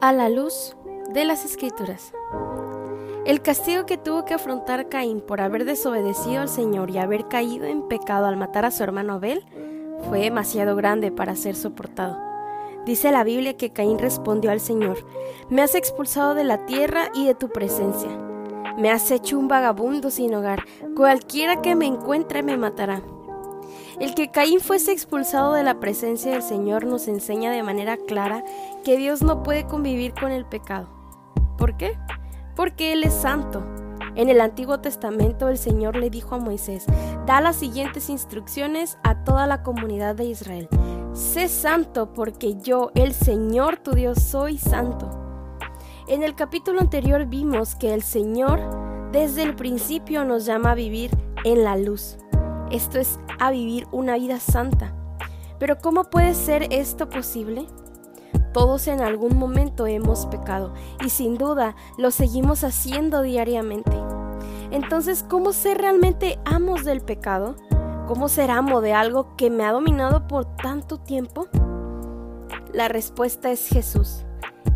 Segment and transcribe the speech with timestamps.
[0.00, 0.76] a la luz
[1.12, 2.12] de las escrituras.
[3.24, 7.66] El castigo que tuvo que afrontar Caín por haber desobedecido al Señor y haber caído
[7.66, 9.44] en pecado al matar a su hermano Abel
[10.08, 12.18] fue demasiado grande para ser soportado.
[12.84, 14.98] Dice la Biblia que Caín respondió al Señor,
[15.48, 18.10] Me has expulsado de la tierra y de tu presencia.
[18.78, 20.64] Me has hecho un vagabundo sin hogar.
[20.94, 23.02] Cualquiera que me encuentre me matará.
[23.98, 28.44] El que Caín fuese expulsado de la presencia del Señor nos enseña de manera clara
[28.86, 30.86] que Dios no puede convivir con el pecado.
[31.58, 31.98] ¿Por qué?
[32.54, 33.66] Porque Él es santo.
[34.14, 36.86] En el Antiguo Testamento el Señor le dijo a Moisés,
[37.26, 40.68] da las siguientes instrucciones a toda la comunidad de Israel.
[41.14, 45.10] Sé santo porque yo, el Señor tu Dios, soy santo.
[46.06, 48.60] En el capítulo anterior vimos que el Señor
[49.10, 51.10] desde el principio nos llama a vivir
[51.42, 52.18] en la luz.
[52.70, 54.94] Esto es a vivir una vida santa.
[55.58, 57.66] Pero ¿cómo puede ser esto posible?
[58.56, 60.72] Todos en algún momento hemos pecado
[61.04, 63.92] y sin duda lo seguimos haciendo diariamente.
[64.70, 67.56] Entonces, ¿cómo ser realmente amos del pecado?
[68.06, 71.48] ¿Cómo ser amo de algo que me ha dominado por tanto tiempo?
[72.72, 74.24] La respuesta es Jesús,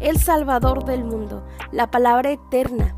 [0.00, 2.94] el Salvador del mundo, la palabra eterna.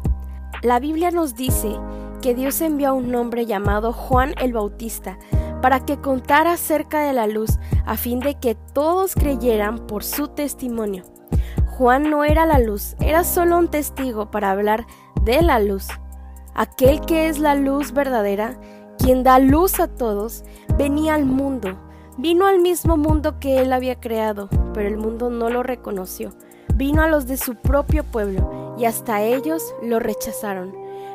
[0.64, 1.78] La Biblia nos dice
[2.20, 5.16] que Dios envió a un hombre llamado Juan el Bautista
[5.62, 10.28] para que contara acerca de la luz a fin de que todos creyeran por su
[10.28, 11.04] testimonio.
[11.78, 14.86] Juan no era la luz, era solo un testigo para hablar
[15.22, 15.88] de la luz.
[16.54, 18.60] Aquel que es la luz verdadera,
[18.98, 20.44] quien da luz a todos,
[20.76, 21.78] venía al mundo.
[22.18, 26.34] Vino al mismo mundo que él había creado, pero el mundo no lo reconoció.
[26.74, 30.74] Vino a los de su propio pueblo, y hasta ellos lo rechazaron.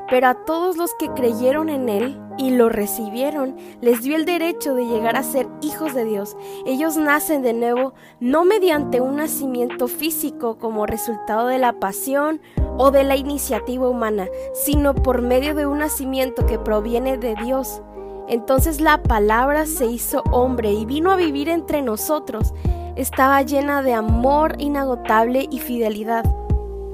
[0.09, 4.75] Pero a todos los que creyeron en Él y lo recibieron, les dio el derecho
[4.75, 6.37] de llegar a ser hijos de Dios.
[6.65, 12.41] Ellos nacen de nuevo no mediante un nacimiento físico como resultado de la pasión
[12.77, 17.81] o de la iniciativa humana, sino por medio de un nacimiento que proviene de Dios.
[18.27, 22.53] Entonces la palabra se hizo hombre y vino a vivir entre nosotros.
[22.95, 26.25] Estaba llena de amor inagotable y fidelidad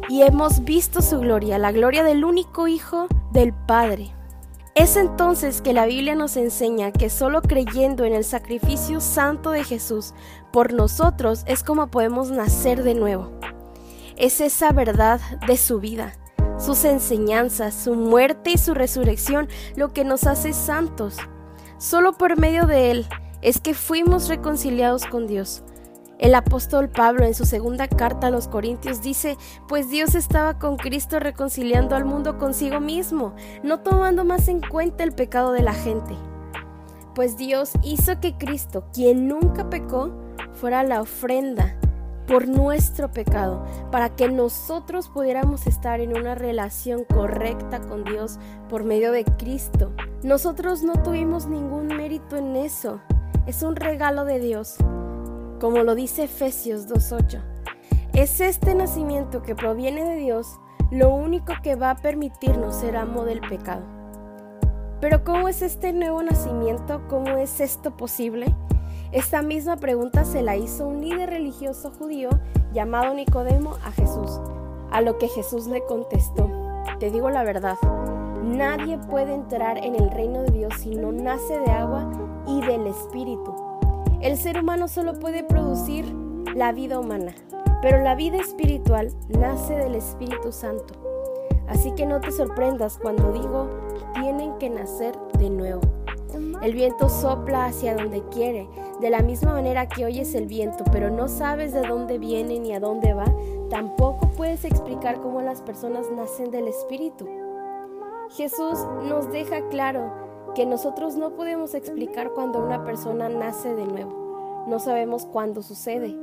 [0.10, 4.12] y hemos visto su gloria, la gloria del único Hijo del Padre.
[4.76, 9.64] Es entonces que la Biblia nos enseña que solo creyendo en el sacrificio santo de
[9.64, 10.16] Jesús
[10.52, 13.32] por nosotros es como podemos nacer de nuevo.
[14.18, 16.14] Es esa verdad de su vida,
[16.58, 21.18] sus enseñanzas, su muerte y su resurrección lo que nos hace santos.
[21.78, 23.06] Solo por medio de Él
[23.44, 25.62] es que fuimos reconciliados con Dios.
[26.24, 30.78] El apóstol Pablo en su segunda carta a los Corintios dice, pues Dios estaba con
[30.78, 35.74] Cristo reconciliando al mundo consigo mismo, no tomando más en cuenta el pecado de la
[35.74, 36.16] gente.
[37.14, 40.14] Pues Dios hizo que Cristo, quien nunca pecó,
[40.54, 41.76] fuera la ofrenda
[42.26, 48.86] por nuestro pecado, para que nosotros pudiéramos estar en una relación correcta con Dios por
[48.86, 49.92] medio de Cristo.
[50.24, 53.02] Nosotros no tuvimos ningún mérito en eso,
[53.46, 54.78] es un regalo de Dios
[55.64, 57.42] como lo dice Efesios 2.8.
[58.14, 60.60] Es este nacimiento que proviene de Dios
[60.92, 63.82] lo único que va a permitirnos ser amo del pecado.
[65.00, 67.02] Pero ¿cómo es este nuevo nacimiento?
[67.08, 68.54] ¿Cómo es esto posible?
[69.14, 72.28] Esta misma pregunta se la hizo un líder religioso judío
[72.74, 74.42] llamado Nicodemo a Jesús,
[74.92, 76.52] a lo que Jesús le contestó,
[77.00, 77.78] te digo la verdad,
[78.44, 82.12] nadie puede entrar en el reino de Dios si no nace de agua
[82.48, 83.56] y del Espíritu.
[84.24, 86.06] El ser humano solo puede producir
[86.56, 87.36] la vida humana,
[87.82, 90.94] pero la vida espiritual nace del Espíritu Santo.
[91.68, 93.68] Así que no te sorprendas cuando digo,
[94.14, 95.82] tienen que nacer de nuevo.
[96.62, 98.70] El viento sopla hacia donde quiere,
[99.02, 102.74] de la misma manera que oyes el viento, pero no sabes de dónde viene ni
[102.74, 103.26] a dónde va,
[103.70, 107.28] tampoco puedes explicar cómo las personas nacen del Espíritu.
[108.30, 110.23] Jesús nos deja claro
[110.54, 114.66] que nosotros no podemos explicar cuando una persona nace de nuevo.
[114.68, 116.16] No sabemos cuándo sucede.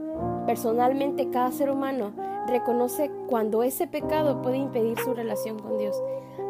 [0.47, 2.13] Personalmente cada ser humano
[2.47, 6.01] reconoce cuando ese pecado puede impedir su relación con Dios.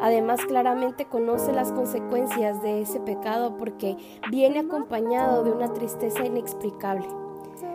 [0.01, 3.97] Además claramente conoce las consecuencias de ese pecado porque
[4.31, 7.07] viene acompañado de una tristeza inexplicable.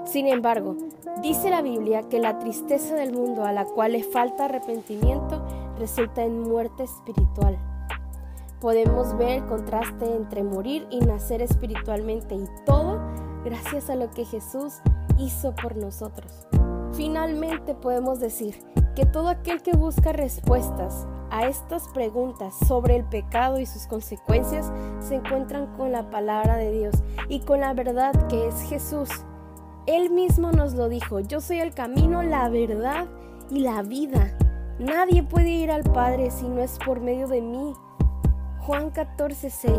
[0.06, 0.76] Sin embargo,
[1.22, 5.42] dice la Biblia que la tristeza del mundo a la cual le falta arrepentimiento
[5.78, 7.58] resulta en muerte espiritual
[8.60, 13.00] podemos ver el contraste entre morir y nacer espiritualmente y todo
[13.44, 14.82] gracias a lo que Jesús
[15.18, 16.48] hizo por nosotros.
[16.94, 18.56] Finalmente podemos decir
[18.96, 24.72] que todo aquel que busca respuestas a estas preguntas sobre el pecado y sus consecuencias
[25.00, 26.96] se encuentran con la palabra de Dios
[27.28, 29.10] y con la verdad que es Jesús.
[29.86, 33.06] Él mismo nos lo dijo, yo soy el camino, la verdad
[33.52, 34.36] y la vida.
[34.80, 37.74] Nadie puede ir al Padre si no es por medio de mí.
[38.66, 39.76] Juan 14, 6.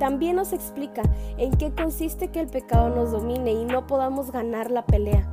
[0.00, 1.02] También nos explica
[1.38, 5.24] en qué consiste que el pecado nos domine y no podamos ganar la pelea.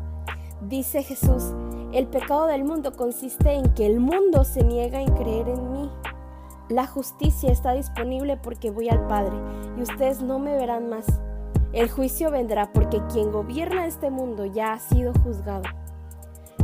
[0.62, 1.52] Dice Jesús,
[1.94, 5.90] el pecado del mundo consiste en que el mundo se niega en creer en mí.
[6.70, 9.36] La justicia está disponible porque voy al Padre
[9.76, 11.08] y ustedes no me verán más.
[11.72, 15.64] El juicio vendrá porque quien gobierna este mundo ya ha sido juzgado.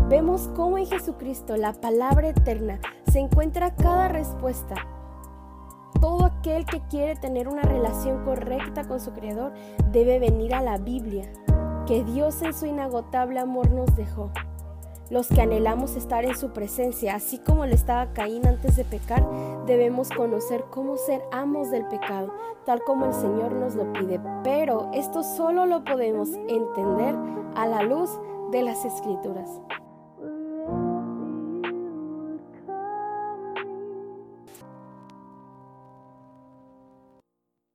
[0.07, 2.79] Vemos cómo en Jesucristo la palabra eterna
[3.11, 4.75] se encuentra cada respuesta
[5.99, 9.53] todo aquel que quiere tener una relación correcta con su Creador
[9.91, 11.29] debe venir a la Biblia,
[11.85, 14.31] que Dios en su inagotable amor nos dejó.
[15.09, 19.27] Los que anhelamos estar en su presencia, así como le estaba Caín antes de pecar,
[19.65, 22.31] debemos conocer cómo ser amos del pecado,
[22.63, 24.21] tal como el Señor nos lo pide.
[24.43, 27.15] Pero esto solo lo podemos entender
[27.55, 28.11] a la luz
[28.51, 29.49] de las Escrituras.